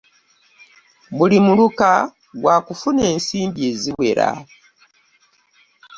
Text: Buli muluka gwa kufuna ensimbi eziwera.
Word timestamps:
Buli 1.17 1.37
muluka 1.45 1.91
gwa 2.41 2.55
kufuna 2.65 3.01
ensimbi 3.13 3.59
eziwera. 3.71 4.29